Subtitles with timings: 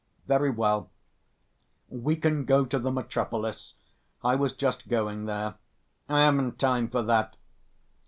[0.27, 0.89] "Very well,
[1.87, 3.75] we can go to the 'Metropolis.'
[4.23, 5.57] I was just going there."
[6.09, 7.35] "I haven't time for that.